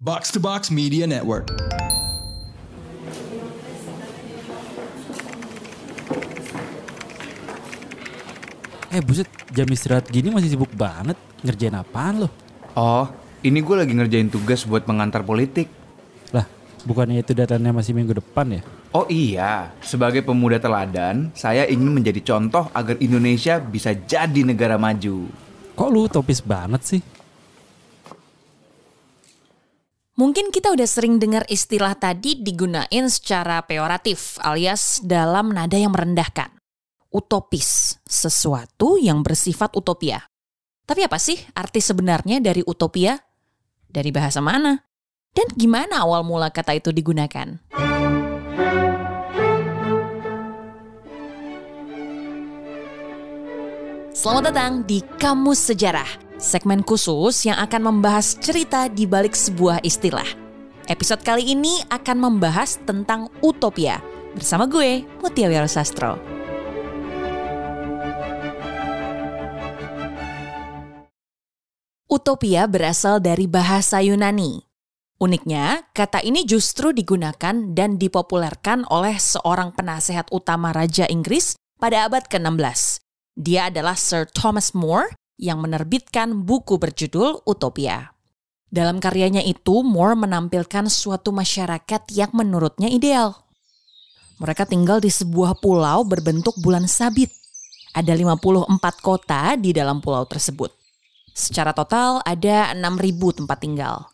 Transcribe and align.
Box 0.00 0.32
to 0.32 0.40
Box 0.40 0.72
Media 0.72 1.04
Network. 1.04 1.52
Eh 8.88 9.04
buset, 9.04 9.28
jam 9.52 9.68
istirahat 9.68 10.08
gini 10.08 10.32
masih 10.32 10.56
sibuk 10.56 10.72
banget. 10.72 11.20
Ngerjain 11.44 11.76
apaan 11.76 12.24
lo? 12.24 12.32
Oh, 12.72 13.12
ini 13.44 13.60
gue 13.60 13.76
lagi 13.76 13.92
ngerjain 13.92 14.32
tugas 14.32 14.64
buat 14.64 14.88
pengantar 14.88 15.20
politik. 15.20 15.68
Lah, 16.32 16.48
bukannya 16.88 17.20
itu 17.20 17.36
datanya 17.36 17.68
masih 17.68 17.92
minggu 17.92 18.16
depan 18.24 18.56
ya? 18.56 18.64
Oh 18.96 19.04
iya, 19.12 19.68
sebagai 19.84 20.24
pemuda 20.24 20.56
teladan, 20.56 21.28
saya 21.36 21.68
ingin 21.68 21.92
menjadi 21.92 22.24
contoh 22.24 22.72
agar 22.72 22.96
Indonesia 23.04 23.60
bisa 23.60 23.92
jadi 23.92 24.48
negara 24.48 24.80
maju. 24.80 25.28
Kok 25.76 25.88
lu 25.92 26.08
topis 26.08 26.40
banget 26.40 26.88
sih? 26.88 27.19
Mungkin 30.20 30.52
kita 30.52 30.68
udah 30.76 30.84
sering 30.84 31.16
dengar 31.16 31.48
istilah 31.48 31.96
tadi 31.96 32.36
digunain 32.36 33.08
secara 33.08 33.64
peoratif 33.64 34.36
alias 34.44 35.00
dalam 35.00 35.48
nada 35.48 35.80
yang 35.80 35.96
merendahkan. 35.96 36.60
Utopis, 37.08 37.96
sesuatu 38.04 39.00
yang 39.00 39.24
bersifat 39.24 39.72
utopia. 39.72 40.20
Tapi 40.84 41.08
apa 41.08 41.16
sih 41.16 41.40
arti 41.56 41.80
sebenarnya 41.80 42.36
dari 42.44 42.60
utopia? 42.68 43.16
Dari 43.88 44.12
bahasa 44.12 44.44
mana? 44.44 44.76
Dan 45.32 45.48
gimana 45.56 46.04
awal 46.04 46.20
mula 46.20 46.52
kata 46.52 46.76
itu 46.76 46.92
digunakan? 46.92 47.56
Selamat 54.12 54.52
datang 54.52 54.84
di 54.84 55.00
Kamus 55.16 55.72
Sejarah, 55.72 56.29
segmen 56.40 56.80
khusus 56.80 57.44
yang 57.44 57.60
akan 57.60 57.92
membahas 57.92 58.34
cerita 58.40 58.88
di 58.88 59.04
balik 59.04 59.36
sebuah 59.36 59.84
istilah. 59.84 60.26
Episode 60.88 61.22
kali 61.22 61.52
ini 61.52 61.84
akan 61.92 62.16
membahas 62.18 62.80
tentang 62.82 63.28
utopia 63.44 64.00
bersama 64.34 64.64
gue, 64.66 65.04
Mutia 65.20 65.46
Sastro. 65.68 66.18
Utopia 72.10 72.66
berasal 72.66 73.22
dari 73.22 73.46
bahasa 73.46 74.02
Yunani. 74.02 74.66
Uniknya, 75.20 75.86
kata 75.94 76.24
ini 76.24 76.42
justru 76.48 76.90
digunakan 76.90 77.54
dan 77.70 78.00
dipopulerkan 78.00 78.88
oleh 78.88 79.14
seorang 79.20 79.70
penasehat 79.76 80.26
utama 80.34 80.74
Raja 80.74 81.06
Inggris 81.06 81.54
pada 81.78 82.08
abad 82.08 82.26
ke-16. 82.26 82.98
Dia 83.38 83.70
adalah 83.70 83.94
Sir 83.94 84.26
Thomas 84.26 84.74
More 84.74 85.19
yang 85.40 85.64
menerbitkan 85.64 86.44
buku 86.44 86.76
berjudul 86.76 87.48
Utopia. 87.48 88.12
Dalam 88.68 89.00
karyanya 89.00 89.40
itu, 89.40 89.80
More 89.80 90.14
menampilkan 90.14 90.86
suatu 90.86 91.32
masyarakat 91.32 92.06
yang 92.12 92.30
menurutnya 92.36 92.86
ideal. 92.86 93.34
Mereka 94.38 94.68
tinggal 94.68 95.00
di 95.00 95.10
sebuah 95.10 95.58
pulau 95.58 96.04
berbentuk 96.04 96.54
bulan 96.60 96.86
sabit. 96.86 97.32
Ada 97.96 98.14
54 98.14 98.70
kota 99.02 99.58
di 99.58 99.74
dalam 99.74 99.98
pulau 99.98 100.22
tersebut. 100.28 100.70
Secara 101.34 101.74
total 101.74 102.22
ada 102.22 102.70
6.000 102.76 103.38
tempat 103.42 103.58
tinggal. 103.58 104.06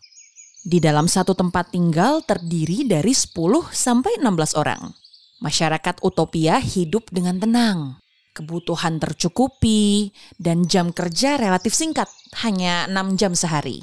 Di 0.65 0.81
dalam 0.81 1.05
satu 1.05 1.37
tempat 1.37 1.71
tinggal 1.71 2.25
terdiri 2.25 2.83
dari 2.89 3.13
10 3.13 3.35
sampai 3.71 4.17
16 4.19 4.57
orang. 4.57 4.91
Masyarakat 5.37 6.01
utopia 6.01 6.57
hidup 6.57 7.13
dengan 7.13 7.37
tenang. 7.37 8.01
Kebutuhan 8.37 9.01
tercukupi 9.01 10.13
dan 10.37 10.69
jam 10.69 10.93
kerja 10.93 11.41
relatif 11.41 11.73
singkat, 11.73 12.05
hanya 12.45 12.85
6 12.85 13.17
jam 13.17 13.33
sehari. 13.33 13.81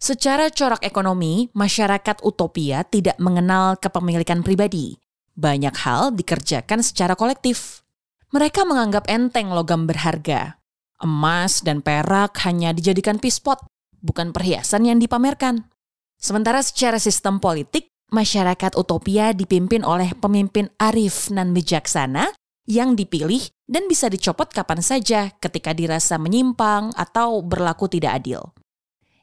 Secara 0.00 0.48
corak 0.48 0.80
ekonomi, 0.80 1.52
masyarakat 1.52 2.24
utopia 2.24 2.80
tidak 2.88 3.20
mengenal 3.20 3.76
kepemilikan 3.76 4.40
pribadi. 4.40 4.96
Banyak 5.36 5.76
hal 5.84 6.16
dikerjakan 6.16 6.80
secara 6.80 7.12
kolektif. 7.12 7.84
Mereka 8.32 8.64
menganggap 8.64 9.04
enteng 9.04 9.52
logam 9.52 9.84
berharga. 9.84 10.56
Emas 10.96 11.60
dan 11.60 11.84
perak 11.84 12.40
hanya 12.48 12.72
dijadikan 12.72 13.20
pispot, 13.20 13.60
bukan 14.00 14.32
perhiasan 14.32 14.88
yang 14.88 14.96
dipamerkan. 14.96 15.68
Sementara 16.16 16.64
secara 16.64 16.96
sistem 16.96 17.36
politik, 17.36 17.92
masyarakat 18.08 18.80
utopia 18.80 19.36
dipimpin 19.36 19.84
oleh 19.84 20.16
pemimpin 20.16 20.72
arif 20.80 21.28
dan 21.28 21.52
bijaksana 21.52 22.39
yang 22.70 22.94
dipilih 22.94 23.42
dan 23.66 23.90
bisa 23.90 24.06
dicopot 24.06 24.54
kapan 24.54 24.78
saja 24.78 25.34
ketika 25.42 25.74
dirasa 25.74 26.16
menyimpang 26.22 26.94
atau 26.94 27.42
berlaku 27.42 27.90
tidak 27.90 28.22
adil. 28.22 28.54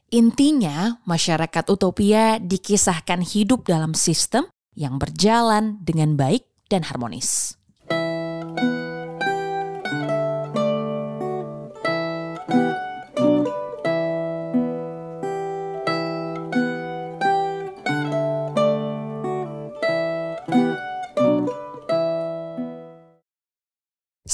Intinya, 0.08 1.00
masyarakat 1.04 1.64
utopia 1.68 2.40
dikisahkan 2.40 3.24
hidup 3.24 3.68
dalam 3.68 3.92
sistem 3.92 4.48
yang 4.72 4.96
berjalan 4.96 5.80
dengan 5.84 6.16
baik 6.16 6.48
dan 6.72 6.84
harmonis. 6.84 7.57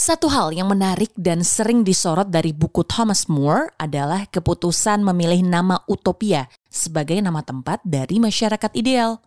Satu 0.04 0.28
hal 0.28 0.52
yang 0.52 0.68
menarik 0.68 1.16
dan 1.16 1.40
sering 1.40 1.80
disorot 1.80 2.28
dari 2.28 2.52
buku 2.52 2.84
Thomas 2.84 3.24
More 3.24 3.72
adalah 3.80 4.28
keputusan 4.28 5.00
memilih 5.00 5.40
nama 5.40 5.80
Utopia 5.88 6.44
sebagai 6.68 7.16
nama 7.24 7.40
tempat 7.40 7.80
dari 7.88 8.20
masyarakat 8.20 8.68
ideal. 8.76 9.24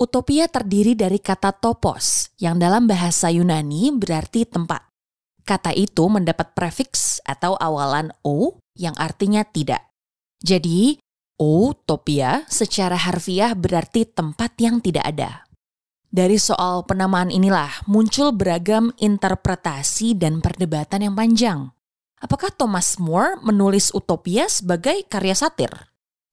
Utopia 0.00 0.48
terdiri 0.48 0.96
dari 0.96 1.20
kata 1.20 1.52
topos 1.52 2.32
yang 2.40 2.56
dalam 2.56 2.88
bahasa 2.88 3.28
Yunani 3.28 3.92
berarti 3.92 4.48
tempat. 4.48 4.88
Kata 5.44 5.76
itu 5.76 6.08
mendapat 6.08 6.56
prefiks 6.56 7.20
atau 7.20 7.52
awalan 7.60 8.08
o 8.24 8.56
yang 8.72 8.96
artinya 8.96 9.44
tidak. 9.44 9.84
Jadi, 10.40 10.96
utopia 11.36 12.48
secara 12.48 12.96
harfiah 12.96 13.52
berarti 13.52 14.08
tempat 14.08 14.56
yang 14.64 14.80
tidak 14.80 15.12
ada. 15.12 15.45
Dari 16.10 16.38
soal 16.38 16.86
penamaan 16.86 17.28
inilah 17.28 17.84
muncul 17.90 18.30
beragam 18.30 18.94
interpretasi 18.96 20.14
dan 20.16 20.38
perdebatan 20.38 21.04
yang 21.04 21.14
panjang. 21.18 21.60
Apakah 22.16 22.48
Thomas 22.54 22.96
More 22.96 23.36
menulis 23.44 23.92
Utopia 23.92 24.48
sebagai 24.48 25.04
karya 25.04 25.36
satir? 25.36 25.68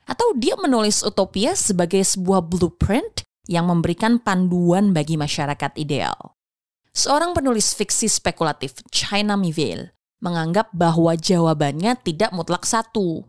Atau 0.07 0.35
dia 0.39 0.56
menulis 0.56 1.03
Utopia 1.03 1.57
sebagai 1.57 2.06
sebuah 2.06 2.45
blueprint 2.47 3.28
yang 3.50 3.67
memberikan 3.67 4.22
panduan 4.22 4.95
bagi 4.95 5.19
masyarakat 5.19 5.75
ideal? 5.75 6.16
Seorang 6.94 7.33
penulis 7.33 7.73
fiksi 7.73 8.06
spekulatif, 8.06 8.85
China 8.94 9.33
Mieville, 9.33 9.91
menganggap 10.22 10.69
bahwa 10.72 11.17
jawabannya 11.17 11.97
tidak 12.00 12.31
mutlak 12.31 12.63
satu. 12.63 13.25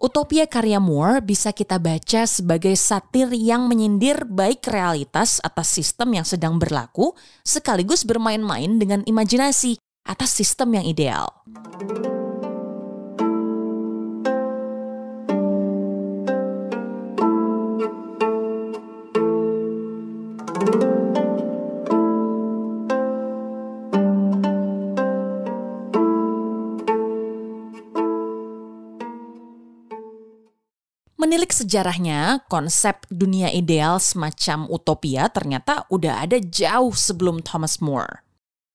Utopia 0.00 0.50
karya 0.50 0.82
Moore 0.82 1.22
bisa 1.22 1.54
kita 1.54 1.78
baca 1.78 2.26
sebagai 2.26 2.74
satir 2.74 3.30
yang 3.30 3.70
menyindir 3.70 4.26
baik 4.26 4.66
realitas 4.66 5.38
atas 5.42 5.70
sistem 5.70 6.18
yang 6.18 6.26
sedang 6.26 6.58
berlaku, 6.58 7.14
sekaligus 7.46 8.02
bermain-main 8.02 8.76
dengan 8.76 9.06
imajinasi 9.06 9.78
atas 10.04 10.34
sistem 10.34 10.76
yang 10.76 10.86
ideal. 10.86 11.30
Menilik 31.24 31.48
sejarahnya, 31.48 32.44
konsep 32.52 33.08
dunia 33.08 33.48
ideal 33.48 33.96
semacam 33.96 34.68
utopia 34.68 35.32
ternyata 35.32 35.88
udah 35.88 36.20
ada 36.20 36.36
jauh 36.36 36.92
sebelum 36.92 37.40
Thomas 37.40 37.80
More. 37.80 38.20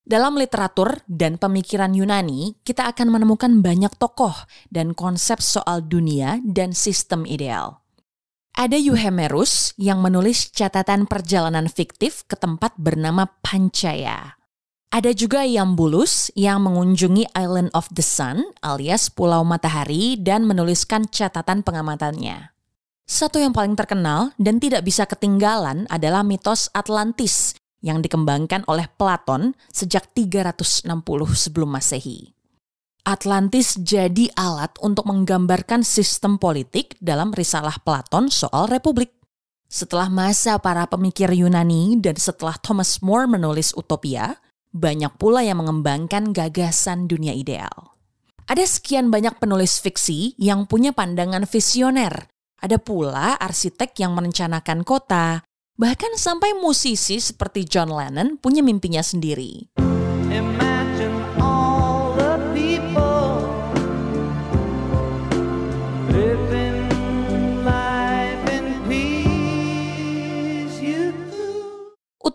Dalam 0.01 0.34
literatur 0.34 0.98
dan 1.06 1.38
pemikiran 1.38 1.94
Yunani, 1.94 2.57
kita 2.66 2.90
akan 2.90 3.13
menemukan 3.13 3.62
banyak 3.62 3.94
tokoh 4.01 4.34
dan 4.74 4.98
konsep 4.98 5.38
soal 5.46 5.86
dunia 5.86 6.42
dan 6.42 6.74
sistem 6.74 7.30
ideal. 7.30 7.86
Ada 8.57 8.81
Euhemerus 8.81 9.78
yang 9.78 10.02
menulis 10.02 10.50
catatan 10.50 11.06
perjalanan 11.06 11.69
fiktif 11.69 12.25
ke 12.25 12.34
tempat 12.34 12.74
bernama 12.81 13.30
Pancaya. 13.45 14.39
Ada 14.90 15.14
juga 15.14 15.46
Yambulus 15.46 16.34
yang 16.34 16.66
mengunjungi 16.66 17.30
Island 17.38 17.70
of 17.78 17.86
the 17.94 18.02
Sun 18.02 18.42
alias 18.66 19.14
Pulau 19.14 19.46
Matahari 19.46 20.18
dan 20.18 20.50
menuliskan 20.50 21.06
catatan 21.06 21.62
pengamatannya. 21.62 22.50
Satu 23.06 23.38
yang 23.38 23.54
paling 23.54 23.78
terkenal 23.78 24.34
dan 24.42 24.58
tidak 24.58 24.82
bisa 24.82 25.06
ketinggalan 25.06 25.86
adalah 25.94 26.26
mitos 26.26 26.74
Atlantis 26.74 27.54
yang 27.86 28.02
dikembangkan 28.02 28.66
oleh 28.66 28.90
Platon 28.90 29.54
sejak 29.70 30.10
360 30.18 30.90
sebelum 31.38 31.70
Masehi. 31.70 32.34
Atlantis 33.06 33.78
jadi 33.78 34.34
alat 34.34 34.74
untuk 34.82 35.06
menggambarkan 35.06 35.86
sistem 35.86 36.42
politik 36.42 36.98
dalam 36.98 37.30
risalah 37.30 37.78
Platon 37.86 38.34
soal 38.34 38.66
republik. 38.66 39.14
Setelah 39.70 40.10
masa 40.10 40.58
para 40.58 40.90
pemikir 40.90 41.30
Yunani 41.30 42.02
dan 42.02 42.18
setelah 42.18 42.58
Thomas 42.58 43.06
More 43.06 43.30
menulis 43.30 43.70
Utopia, 43.78 44.34
banyak 44.69 45.13
pula 45.18 45.42
yang 45.42 45.62
mengembangkan 45.62 46.31
gagasan 46.31 47.10
dunia 47.10 47.33
ideal. 47.33 47.98
Ada 48.50 48.66
sekian 48.66 49.13
banyak 49.13 49.38
penulis 49.38 49.77
fiksi 49.77 50.33
yang 50.42 50.66
punya 50.66 50.89
pandangan 50.89 51.45
visioner. 51.45 52.30
Ada 52.60 52.81
pula 52.81 53.38
arsitek 53.38 53.94
yang 54.01 54.18
merencanakan 54.18 54.81
kota, 54.81 55.45
bahkan 55.77 56.18
sampai 56.18 56.57
musisi 56.57 57.21
seperti 57.21 57.63
John 57.69 57.94
Lennon 57.94 58.42
punya 58.42 58.66
mimpinya 58.66 59.06
sendiri. 59.06 59.69
Imagine 60.30 60.69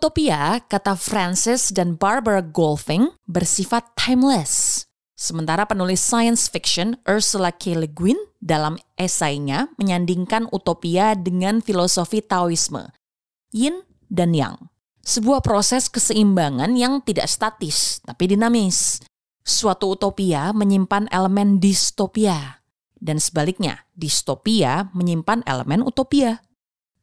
Utopia, 0.05 0.61
kata 0.69 0.93
Francis 0.93 1.73
dan 1.73 1.97
Barbara 1.97 2.45
Goldfing, 2.45 3.09
bersifat 3.25 3.89
timeless. 3.97 4.85
Sementara 5.17 5.65
penulis 5.65 5.97
science 5.97 6.45
fiction 6.45 7.01
Ursula 7.09 7.49
K. 7.49 7.73
Le 7.73 7.89
Guin 7.89 8.13
dalam 8.37 8.77
esainya 9.01 9.73
menyandingkan 9.81 10.45
utopia 10.53 11.17
dengan 11.17 11.57
filosofi 11.57 12.21
Taoisme, 12.21 12.93
yin 13.49 13.81
dan 14.05 14.37
yang. 14.37 14.69
Sebuah 15.01 15.41
proses 15.41 15.89
keseimbangan 15.89 16.77
yang 16.77 17.01
tidak 17.01 17.25
statis, 17.25 17.97
tapi 18.05 18.29
dinamis. 18.29 19.01
Suatu 19.41 19.89
utopia 19.97 20.53
menyimpan 20.53 21.09
elemen 21.09 21.57
distopia. 21.57 22.61
Dan 22.93 23.17
sebaliknya, 23.17 23.89
distopia 23.97 24.85
menyimpan 24.93 25.41
elemen 25.49 25.81
utopia. 25.81 26.44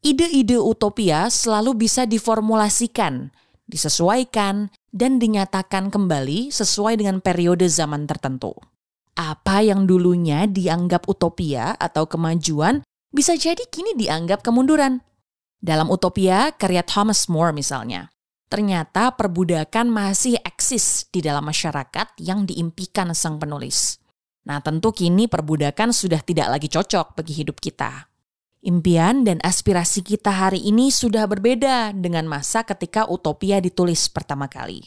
Ide-ide 0.03 0.59
utopia 0.59 1.31
selalu 1.31 1.87
bisa 1.87 2.11
diformulasikan, 2.11 3.31
disesuaikan, 3.71 4.75
dan 4.91 5.23
dinyatakan 5.23 5.95
kembali 5.95 6.51
sesuai 6.51 6.99
dengan 6.99 7.23
periode 7.23 7.71
zaman 7.71 8.11
tertentu. 8.11 8.51
Apa 9.15 9.63
yang 9.63 9.87
dulunya 9.87 10.51
dianggap 10.51 11.07
utopia 11.07 11.79
atau 11.79 12.11
kemajuan 12.11 12.83
bisa 13.15 13.39
jadi 13.39 13.63
kini 13.71 13.95
dianggap 13.95 14.43
kemunduran. 14.43 15.07
Dalam 15.63 15.87
Utopia, 15.95 16.51
karya 16.51 16.83
Thomas 16.83 17.31
More 17.31 17.55
misalnya, 17.55 18.11
ternyata 18.51 19.15
perbudakan 19.15 19.87
masih 19.87 20.35
eksis 20.43 21.07
di 21.15 21.23
dalam 21.23 21.47
masyarakat 21.47 22.19
yang 22.19 22.43
diimpikan 22.43 23.15
sang 23.15 23.39
penulis. 23.39 24.03
Nah, 24.51 24.59
tentu 24.59 24.91
kini 24.91 25.31
perbudakan 25.31 25.95
sudah 25.95 26.19
tidak 26.27 26.59
lagi 26.59 26.67
cocok 26.67 27.15
bagi 27.15 27.39
hidup 27.39 27.63
kita. 27.63 28.12
Impian 28.63 29.27
dan 29.27 29.43
aspirasi 29.43 30.07
kita 30.07 30.31
hari 30.31 30.63
ini 30.63 30.95
sudah 30.95 31.27
berbeda 31.27 31.91
dengan 31.99 32.31
masa 32.31 32.63
ketika 32.63 33.11
Utopia 33.11 33.59
ditulis 33.59 34.07
pertama 34.07 34.47
kali. 34.47 34.87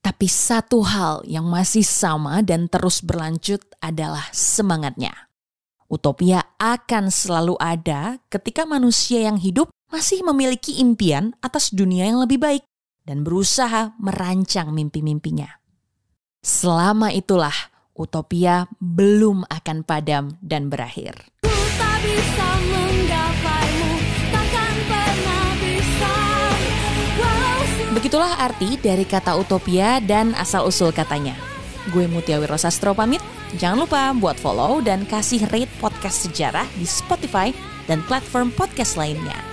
Tapi 0.00 0.24
satu 0.24 0.80
hal 0.80 1.20
yang 1.28 1.44
masih 1.44 1.84
sama 1.84 2.40
dan 2.40 2.72
terus 2.72 3.04
berlanjut 3.04 3.60
adalah 3.84 4.32
semangatnya. 4.32 5.28
Utopia 5.92 6.40
akan 6.56 7.12
selalu 7.12 7.60
ada 7.60 8.16
ketika 8.32 8.64
manusia 8.64 9.28
yang 9.28 9.36
hidup 9.36 9.68
masih 9.92 10.24
memiliki 10.24 10.80
impian 10.80 11.36
atas 11.44 11.68
dunia 11.68 12.08
yang 12.08 12.24
lebih 12.24 12.40
baik 12.40 12.64
dan 13.04 13.28
berusaha 13.28 13.92
merancang 14.00 14.72
mimpi-mimpinya. 14.72 15.60
Selama 16.40 17.12
itulah 17.12 17.54
utopia 17.92 18.72
belum 18.80 19.44
akan 19.52 19.84
padam 19.84 20.40
dan 20.40 20.72
berakhir. 20.72 21.31
Begitulah 28.12 28.44
arti 28.44 28.76
dari 28.76 29.08
kata 29.08 29.40
utopia 29.40 29.96
dan 29.96 30.36
asal-usul 30.36 30.92
katanya. 30.92 31.32
Gue 31.96 32.04
Mutiawi 32.04 32.44
Rosastro 32.44 32.92
pamit. 32.92 33.24
Jangan 33.56 33.88
lupa 33.88 34.12
buat 34.12 34.36
follow 34.36 34.84
dan 34.84 35.08
kasih 35.08 35.48
rate 35.48 35.72
podcast 35.80 36.28
sejarah 36.28 36.68
di 36.76 36.84
Spotify 36.84 37.56
dan 37.88 38.04
platform 38.04 38.52
podcast 38.52 39.00
lainnya. 39.00 39.51